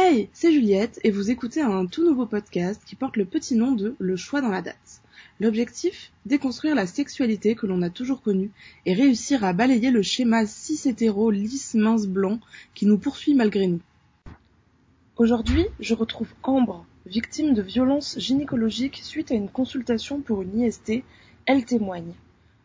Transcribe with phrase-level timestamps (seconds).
[0.00, 3.72] Hey, c'est Juliette et vous écoutez un tout nouveau podcast qui porte le petit nom
[3.72, 5.02] de Le choix dans la date.
[5.40, 6.12] L'objectif?
[6.24, 8.52] Déconstruire la sexualité que l'on a toujours connue
[8.86, 12.38] et réussir à balayer le schéma cis-hétéro lisse mince blanc
[12.74, 13.80] qui nous poursuit malgré nous.
[15.16, 21.02] Aujourd'hui, je retrouve Ambre, victime de violences gynécologiques suite à une consultation pour une IST.
[21.44, 22.14] Elle témoigne.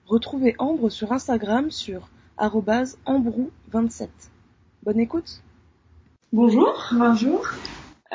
[0.05, 4.07] Retrouvez Ambre sur Instagram sur ambrou27.
[4.84, 5.41] Bonne écoute
[6.34, 6.73] Bonjour.
[6.93, 7.45] Bonjour.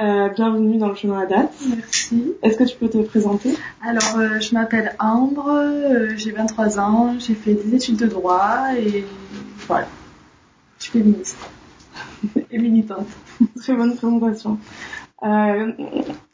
[0.03, 1.55] Euh, bienvenue dans le chemin à date.
[1.73, 2.35] Merci.
[2.43, 3.55] Est-ce que tu peux te présenter?
[3.81, 8.75] Alors, euh, je m'appelle Ambre, euh, j'ai 23 ans, j'ai fait des études de droit
[8.77, 9.05] et
[9.69, 9.87] voilà.
[10.81, 11.39] Je suis féministe
[12.51, 13.07] et militante.
[13.57, 14.59] Très bonne présentation.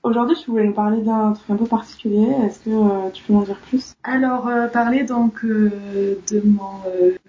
[0.02, 2.28] Aujourd'hui, tu voulais nous parler d'un truc un peu particulier.
[2.46, 3.92] Est-ce que tu peux m'en dire plus?
[4.04, 6.80] Alors, parler donc de mon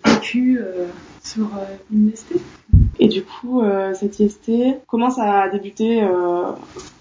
[0.05, 0.61] vécu
[1.21, 1.49] sur
[1.91, 2.13] une.
[2.99, 3.61] Et du coup,
[3.93, 4.51] cette IST,
[4.87, 6.07] comment ça a débuté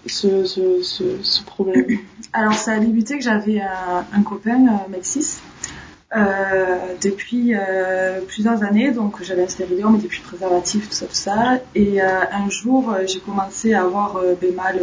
[0.05, 1.85] ce, ce, problème?
[2.33, 5.39] Alors, ça a débuté que j'avais un, un, copain, Maxis,
[6.15, 10.95] euh, depuis euh, plusieurs années, donc j'avais un stérilet, on mettait plus de préservatif, tout
[10.95, 11.59] ça, tout ça.
[11.73, 14.79] Et euh, un jour, j'ai commencé à avoir des mal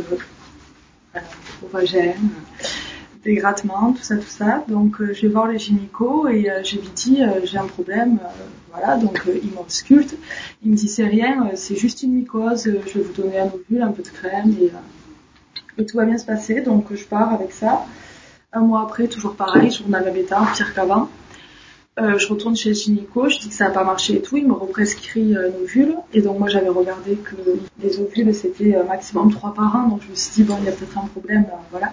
[1.63, 2.13] au vagin,
[3.25, 4.65] des grattements, tout ça, tout ça.
[4.69, 8.19] Donc je vais voir le gynéco et je lui dis j'ai un problème,
[8.73, 8.97] voilà.
[8.97, 10.17] Donc il m'ausculte,
[10.65, 13.83] il me dit c'est rien, c'est juste une mycose, je vais vous donner un ovule,
[13.83, 14.71] un peu de crème et,
[15.85, 16.61] tout va bien se passer.
[16.61, 17.85] Donc je pars avec ça.
[18.53, 21.09] Un mois après, toujours pareil, journal à bêta, pire qu'avant.
[22.01, 24.39] Euh, je retourne chez le gynéco, je dis que ça n'a pas marché et tout,
[24.39, 25.95] il me represcrit euh, un ovule.
[26.15, 27.37] Et donc moi j'avais regardé que
[27.83, 30.65] les ovules c'était euh, maximum 3 par an, donc je me suis dit bon il
[30.65, 31.93] y a peut-être un problème, euh, voilà.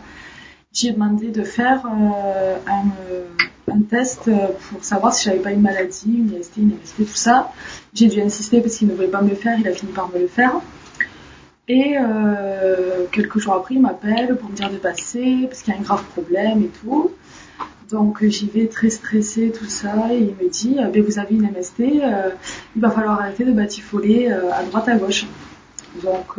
[0.72, 4.30] J'ai demandé de faire euh, un, un, test
[4.70, 7.52] pour savoir si j'avais pas une maladie, une IST, une MST, tout ça.
[7.94, 10.09] J'ai dû insister parce qu'il ne voulait pas me le faire, il a fini par
[10.09, 10.61] me le faire.
[11.67, 11.95] Et
[13.11, 15.84] quelques jours après il m'appelle pour me dire de passer parce qu'il y a un
[15.84, 17.11] grave problème et tout.
[17.89, 21.36] Donc j'y vais très stressée, tout ça, et il me dit, euh, ben, vous avez
[21.36, 22.30] une MST, euh,
[22.76, 25.26] il va falloir arrêter de batifoler euh, à droite à gauche.
[26.04, 26.38] Donc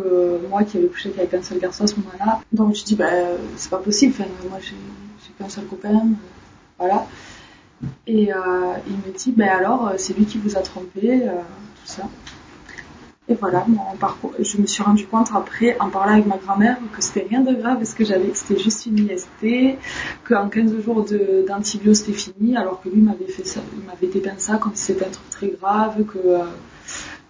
[0.48, 3.36] moi qui avais couché qu'avec un seul garçon à ce moment-là, donc je dis, ben
[3.56, 4.14] c'est pas possible,
[4.48, 4.74] moi j'ai
[5.38, 6.02] qu'un seul copain,
[6.78, 7.06] voilà.
[8.06, 8.30] Et
[8.86, 12.08] il me dit, ben alors c'est lui qui vous a trompé, tout ça.
[13.30, 13.64] Et voilà,
[14.00, 14.32] parcours.
[14.40, 17.54] Je me suis rendu compte après, en parlant avec ma grand-mère, que c'était rien de
[17.54, 19.78] grave parce que j'avais, c'était juste une IST,
[20.28, 21.06] qu'en 15 jours
[21.46, 25.04] d'antibio c'était fini, alors que lui m'avait fait ça, m'avait dépeint ça comme si c'était
[25.06, 26.44] un truc très grave, que, euh,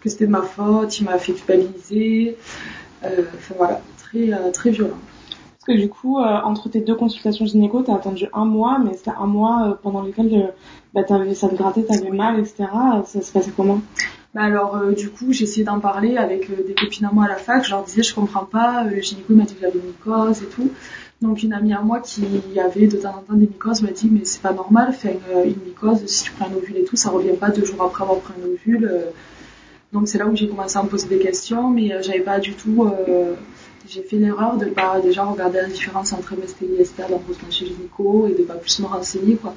[0.01, 2.37] que c'était de ma faute, il m'a fait culpabiliser.
[3.05, 4.99] Euh, enfin voilà, très, euh, très violent.
[5.29, 8.95] Parce que du coup, euh, entre tes deux consultations gynéco, t'as attendu un mois, mais
[8.95, 10.53] c'était un mois pendant lequel
[10.95, 12.67] bah, avais, ça te grattait, t'avais mal, etc.
[13.05, 13.81] Ça se passait comment?
[14.33, 17.25] Bah alors euh, du coup j'ai essayé d'en parler avec euh, des copines à moi
[17.25, 19.61] à la fac, je leur disais je comprends pas, euh, le gynéco m'a dit que
[19.63, 20.71] j'avais une mycose et tout.
[21.21, 22.25] Donc une amie à moi qui
[22.65, 25.65] avait de temps en temps des mycoses m'a dit mais c'est pas normal, faire une
[25.65, 28.21] mycose, si tu prends un ovule et tout, ça revient pas deux jours après avoir
[28.21, 28.89] pris un ovule.
[29.93, 32.53] Donc c'est là où j'ai commencé à me poser des questions, mais j'avais pas du
[32.53, 32.89] tout
[33.89, 37.51] j'ai fait l'erreur de pas déjà regarder la différence entre MST et IST dans le
[37.51, 39.55] chez gynéco et de pas plus me renseigner quoi.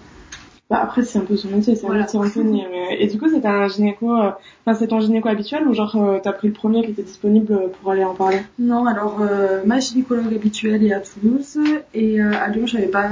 [0.70, 2.66] Bah après c'est un peu son métier, c'est un métier renseigné.
[2.98, 4.32] Et du coup c'était un gynéco, euh,
[4.66, 7.70] enfin c'est ton gynéco habituel ou genre euh, t'as pris le premier qui était disponible
[7.80, 8.40] pour aller en parler?
[8.58, 11.60] Non alors euh, ma gynécologue habituelle est à Toulouse
[11.94, 13.10] et à Lyon j'avais pas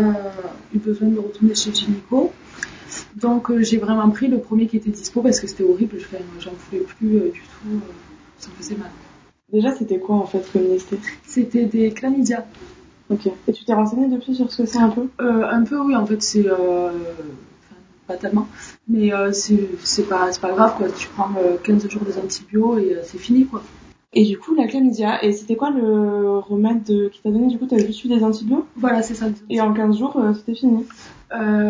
[0.73, 2.31] eu besoin de retourner chez le gynéco.
[3.15, 5.97] Donc j'ai vraiment pris le premier qui était dispo parce que c'était horrible,
[6.39, 7.81] j'en pouvais plus du tout,
[8.37, 8.91] ça me faisait mal.
[9.51, 10.63] Déjà c'était quoi en fait comme
[11.25, 12.45] C'était des chlamydia.
[13.11, 13.29] Ok.
[13.47, 15.07] Et tu t'es renseigné depuis sur ce que c'est un peu?
[15.19, 15.95] Euh, Un peu, oui.
[15.95, 16.91] En fait, c'est euh,
[18.07, 18.47] pas tellement,
[18.87, 20.87] mais euh, c'est pas pas grave quoi.
[20.97, 21.31] Tu prends
[21.63, 23.61] 15 jours des antibiotiques et c'est fini quoi.
[24.13, 27.65] Et du coup, la chlamydia, et c'était quoi le remède qui t'a donné Du coup,
[27.65, 28.65] t'avais juste eu des antibiotiques?
[28.75, 29.27] Voilà, c'est ça.
[29.49, 30.85] Et en 15 jours, c'était fini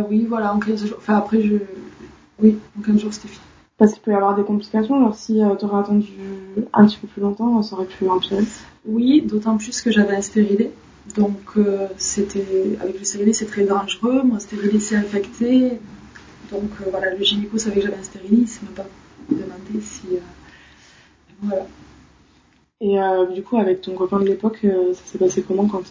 [0.09, 0.97] Oui, voilà, en 15 jours.
[0.97, 1.57] Enfin, après, je.
[2.39, 3.41] Oui, en 15 jours, c'était fini.
[3.77, 6.11] Parce qu'il peut y avoir des complications, alors si tu aurais attendu
[6.71, 8.43] un petit peu plus longtemps, ça aurait pu empirer.
[8.85, 10.71] Oui, d'autant plus que j'avais un stérilet.
[11.15, 15.79] Donc euh, c'était avec le stérilet c'est très dangereux, mon stérilet s'est infecté.
[16.51, 18.85] Donc euh, voilà, le gynéco savait que j'avais un stérilet, il s'est même pas
[19.29, 20.19] demandé si euh,
[21.41, 21.65] voilà.
[22.81, 22.97] Et
[23.33, 25.83] du coup avec ton copain de l'époque, ça s'est passé comment quand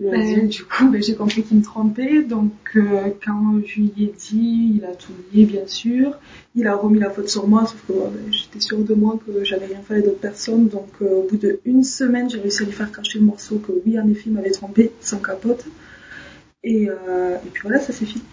[0.00, 2.22] ben, du coup, ben, j'ai compris qu'il me trompait.
[2.22, 6.18] Donc, euh, quand je lui ai dit, il a tout nié, bien sûr.
[6.54, 9.44] Il a remis la faute sur moi, sauf que ben, j'étais sûre de moi que
[9.44, 10.68] j'avais rien fait à d'autres personnes.
[10.68, 13.72] Donc, euh, au bout d'une semaine, j'ai réussi à lui faire cacher le morceau que
[13.84, 15.66] oui, en effet, il m'avait trompé, sans capote.
[16.64, 18.24] Et, euh, et puis voilà, ça s'est fini.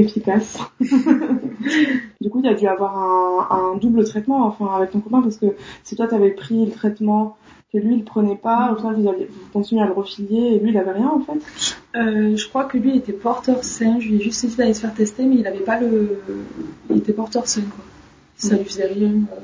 [0.00, 0.58] Efficace.
[0.80, 5.22] du coup, il y a dû avoir un, un, double traitement, enfin, avec ton copain,
[5.22, 5.46] parce que
[5.84, 7.36] si toi t'avais pris le traitement
[7.72, 10.58] que lui il prenait pas, au final vous, avez, vous continuez à le refilier et
[10.58, 13.98] lui il avait rien en fait euh, Je crois que lui il était porteur sain,
[13.98, 16.20] je lui ai juste dit d'aller se faire tester, mais il avait pas le.
[16.90, 17.84] Il était porteur sain quoi.
[18.36, 19.08] Ça lui faisait rien.
[19.08, 19.38] Euh...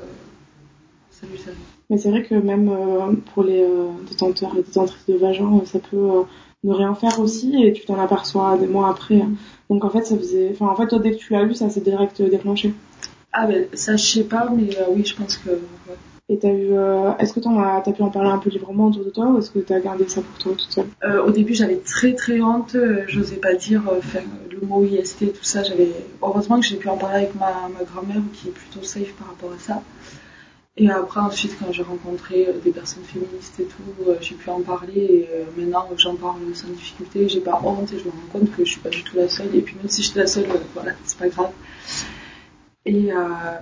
[1.11, 1.59] Ça lui faisait rien.
[1.89, 5.79] Mais c'est vrai que même euh, pour les euh, détenteurs et détentrices de vagin, ça
[5.79, 6.23] peut
[6.63, 9.21] ne rien faire aussi et tu t'en aperçois des mois après.
[9.69, 10.49] Donc en fait, ça faisait.
[10.51, 12.73] Enfin, en fait, toi, dès que tu l'as eu, ça s'est direct déclenché.
[13.31, 15.49] Ah, ben ça, je sais pas, mais euh, oui, je pense que.
[16.29, 16.71] Et t'as eu.
[16.71, 19.39] Euh, est-ce que t'en as, pu en parler un peu librement autour de toi ou
[19.39, 20.87] est-ce que t'as gardé ça pour toi toute seule?
[21.03, 22.77] Euh, Au début, j'avais très très honte.
[23.07, 23.83] J'osais pas dire
[24.51, 25.63] le mot IST, tout ça.
[25.63, 25.91] J'avais.
[26.21, 29.27] Heureusement que j'ai pu en parler avec ma, ma grand-mère qui est plutôt safe par
[29.27, 29.81] rapport à ça.
[30.75, 34.49] Et après, ensuite, quand j'ai rencontré euh, des personnes féministes et tout, euh, j'ai pu
[34.49, 34.93] en parler.
[34.95, 37.29] Et euh, maintenant, j'en parle sans difficulté.
[37.29, 39.29] J'ai pas honte et je me rends compte que je suis pas du tout la
[39.29, 39.55] seule.
[39.55, 41.51] Et puis, même si je suis la seule, voilà, c'est pas grave.
[42.85, 43.11] Et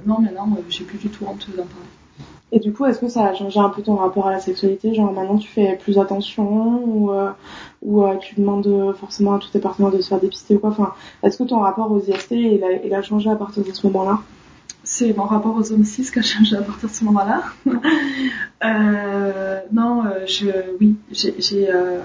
[0.05, 1.89] non, maintenant, j'ai plus du tout honte d'en parler.
[2.53, 4.93] Et du coup, est-ce que ça a changé un peu ton rapport à la sexualité?
[4.93, 7.11] Genre maintenant tu fais plus attention ou,
[7.81, 10.71] ou tu demandes forcément à tous tes partenaires de se faire dépister ou quoi?
[10.71, 10.93] Enfin,
[11.23, 13.85] est-ce que ton rapport aux IST il a, il a changé à partir de ce
[13.87, 14.19] moment-là?
[14.91, 17.43] C'est mon rapport aux hommes cis qui a changé à partir de ce moment-là.
[18.65, 20.47] euh, non, euh, je,
[20.81, 22.01] oui, j'ai, euh,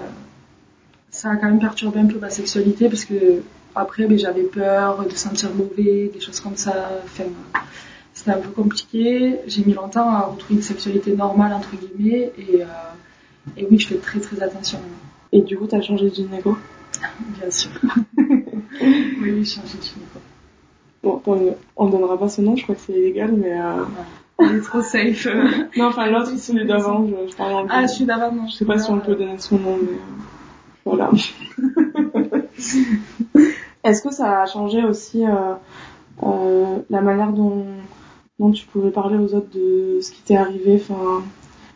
[1.11, 3.43] ça a quand même perturbé un peu ma sexualité parce que
[3.75, 6.89] après, ben, j'avais peur de sentir mauvais, des choses comme ça.
[7.03, 7.25] Enfin,
[8.13, 9.39] c'était un peu compliqué.
[9.47, 13.87] J'ai mis longtemps à retrouver une sexualité normale entre guillemets et, euh, et oui, je
[13.89, 14.79] fais très très attention.
[15.33, 16.57] Et du coup, t'as changé de gynéco?
[17.37, 17.71] Bien sûr.
[18.17, 18.45] oui,
[19.21, 20.21] oui, j'ai changé de gynéco.
[21.03, 21.21] Bon,
[21.75, 23.59] on, donnera pas ce nom, je crois que c'est illégal, mais.
[23.59, 23.83] Euh...
[24.39, 25.27] On est trop safe.
[25.77, 28.47] non, enfin l'autre, celui d'avant, je, je parle en Ah, celui d'avant, non.
[28.47, 29.97] Je sais pas si on peut donner son nom, mais.
[30.85, 31.09] Voilà.
[33.83, 35.53] Est-ce que ça a changé aussi euh,
[36.23, 37.65] euh, la manière dont,
[38.39, 41.23] dont tu pouvais parler aux autres de ce qui t'est arrivé, enfin,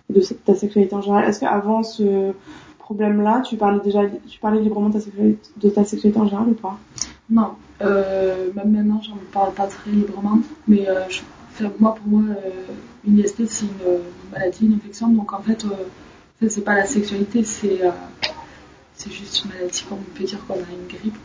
[0.09, 1.25] de ta sexualité en général?
[1.25, 2.31] Est-ce qu'avant ce
[2.79, 6.49] problème-là, tu parlais déjà, tu parlais librement de ta sexualité, de ta sexualité en général
[6.49, 6.77] ou pas?
[7.29, 7.51] Non,
[7.83, 11.21] même maintenant, j'en parle pas très librement, mais euh, je,
[11.79, 12.49] moi, pour moi, euh,
[13.05, 13.99] une IST, c'est une,
[14.31, 17.91] maladie, une infection, donc en fait, euh, c'est pas la sexualité, c'est euh,
[18.93, 21.17] c'est juste une maladie, comme on peut dire qu'on a une grippe.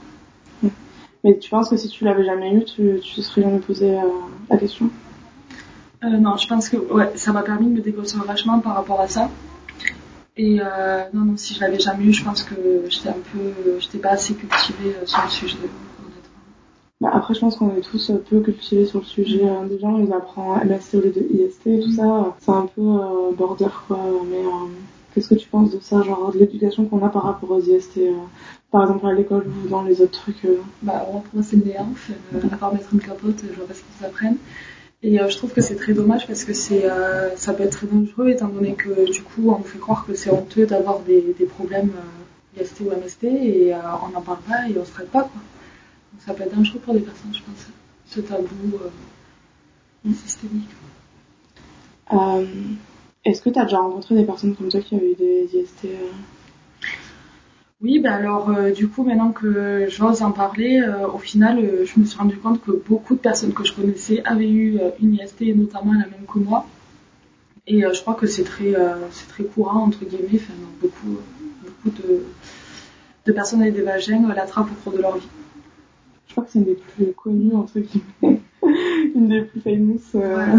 [1.25, 3.99] Mais tu penses que si tu l'avais jamais eu, tu, tu serais jamais posé
[4.49, 4.91] la question?
[6.03, 9.09] Non, je pense que ouais, ça m'a permis de me dégrossir vachement par rapport à
[9.09, 9.29] ça.
[10.37, 10.61] Et
[11.13, 12.55] non, non, si je l'avais jamais eu, je pense que
[12.89, 15.57] j'étais un peu, j'étais pas assez cultivée sur le sujet.
[17.03, 19.47] Bah après, je pense qu'on est tous peu cultivés sur le sujet.
[19.47, 19.67] Hein.
[19.69, 22.35] Déjà, on nous apprend MST au lieu de IST et tout ça.
[22.41, 23.99] C'est un peu euh, border, quoi.
[24.31, 24.69] Mais euh,
[25.13, 27.99] qu'est-ce que tu penses de ça, genre de l'éducation qu'on a par rapport aux IST
[27.99, 28.13] euh,
[28.71, 30.47] Par exemple, à l'école ou dans les autres trucs
[30.81, 31.89] Bah, pour moi, c'est le néant.
[32.51, 34.39] à part mettre une capote, je vois pas ce qu'ils apprennent.
[35.03, 36.85] Et je trouve que c'est très dommage parce que c'est,
[37.37, 40.15] ça peut être très dangereux étant donné que du coup, on nous fait croire que
[40.15, 41.93] c'est honteux d'avoir des, des problèmes
[42.59, 45.43] IST ou MST et on n'en parle pas et on se traite pas, quoi
[46.25, 47.67] ça peut être dangereux pour des personnes, je pense,
[48.07, 48.79] ce tabou
[50.07, 50.71] euh, systémique.
[52.13, 52.47] Euh,
[53.25, 55.87] Est-ce que tu as déjà rencontré des personnes comme toi qui avaient eu des IST
[55.87, 56.13] euh?
[57.83, 60.83] Oui, ben alors du coup maintenant que j'ose en parler,
[61.13, 64.49] au final je me suis rendu compte que beaucoup de personnes que je connaissais avaient
[64.49, 66.65] eu une IST, notamment la même que moi.
[67.67, 68.73] Et je crois que c'est très,
[69.11, 71.19] c'est très courant entre guillemets, enfin, beaucoup,
[71.63, 72.25] beaucoup de,
[73.27, 75.29] de personnes avec des vagins l'attrapent au cours de leur vie
[76.37, 78.41] crois que c'est une des plus connues, entre guillemets.
[79.15, 80.01] une des plus famous.
[80.15, 80.59] Euh.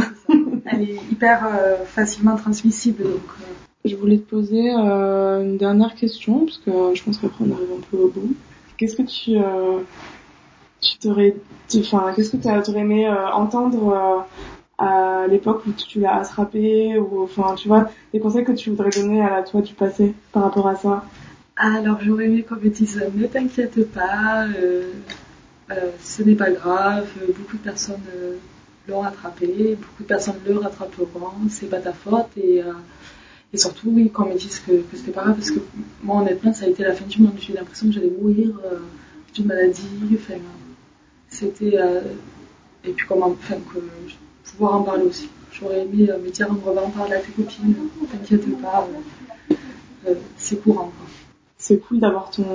[0.66, 3.04] Elle est hyper euh, facilement transmissible.
[3.04, 3.54] Donc, euh.
[3.86, 7.82] Je voulais te poser une dernière question, parce que je pense qu'après on arrive un
[7.90, 8.36] peu au bout.
[8.76, 9.38] Qu'est-ce que tu,
[10.82, 11.38] tu t'aurais,
[11.78, 14.26] enfin, qu'est-ce que tu aurais aimé entendre
[14.78, 18.90] à l'époque où tu l'as attrapé, ou enfin, tu vois, des conseils que tu voudrais
[18.90, 21.06] donner à la toi du passé par rapport à ça?
[21.56, 24.92] Alors j'aurais aimé qu'on me dise ne t'inquiète pas, euh,
[26.02, 27.08] ce n'est pas grave,
[27.38, 28.36] beaucoup de personnes euh,
[28.88, 32.72] l'ont rattrapé, beaucoup de personnes le rattraperont, c'est pas ta faute et, euh,
[33.54, 35.60] et surtout oui qu'on me dise que, que c'était pas grave parce que
[36.04, 38.54] moi honnêtement ça a été la fin du monde, j'ai l'impression que j'allais mourir
[39.34, 40.40] d'une maladie, enfin
[41.30, 41.78] c'était
[42.86, 43.80] et puis comment, enfin que
[44.50, 45.30] pouvoir en parler aussi.
[45.52, 47.76] J'aurais aimé me dire on va en parler à tes copines,
[48.10, 48.88] t'inquiète pas,
[50.38, 50.94] c'est courant.
[51.58, 52.46] C'est cool d'avoir ton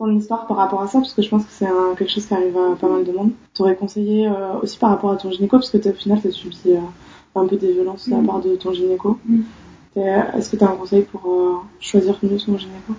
[0.00, 2.32] ton histoire par rapport à ça parce que je pense que c'est quelque chose qui
[2.32, 3.32] arrive à pas mal de monde.
[3.52, 6.58] T'aurais conseillé euh, aussi par rapport à ton gynéco parce que au final t'as subi
[6.68, 6.78] euh,
[7.36, 8.26] un peu des violences de la mm.
[8.26, 9.18] part de ton gynéco.
[9.26, 9.42] Mm.
[9.96, 12.94] Est-ce que tu as un conseil pour euh, choisir mieux son gynéco?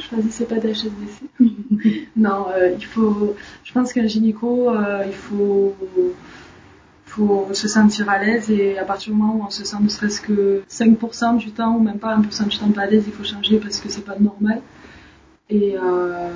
[0.00, 1.28] Choisissez pas d'HSBC.
[2.16, 3.34] non, il faut.
[3.62, 4.68] Je pense qu'un gynéco,
[5.06, 5.74] il faut
[7.06, 9.88] faut se sentir à l'aise et à partir du moment où on se sent ne
[9.88, 13.12] serait-ce que 5% du temps ou même pas 1% du temps pas à l'aise, il
[13.12, 14.62] faut changer parce que c'est pas normal.
[15.52, 16.30] Et, euh,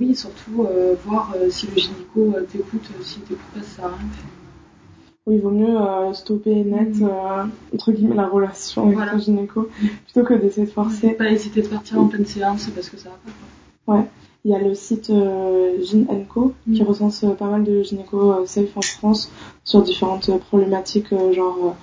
[0.00, 3.98] oui, surtout euh, voir euh, si le gynéco t'écoute, s'il t'écoute pas, ça sert
[5.26, 5.76] Oui, il vaut mieux
[6.14, 7.50] stopper net, mm.
[7.74, 9.68] entre guillemets, la relation avec le gynéco
[10.04, 11.10] plutôt que d'essayer de forcer.
[11.10, 13.32] Pas hésiter de partir en pleine séance parce que ça va pas.
[13.84, 13.96] Quoi.
[13.96, 14.04] Ouais.
[14.44, 16.82] Il y a le site euh, qui mm.
[16.86, 19.30] recense euh, pas mal de gynéco euh, safe en France
[19.64, 21.74] sur différentes problématiques genre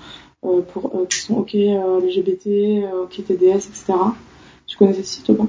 [0.72, 3.94] pour qui sont OK LGBT, OK TDS, etc.
[4.66, 5.48] Tu connais ce site ou pas?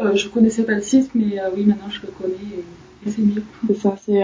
[0.00, 3.42] Je connaissais pas le site, mais oui maintenant je le connais et, c'est mieux.
[3.66, 4.22] C'est ça, c'est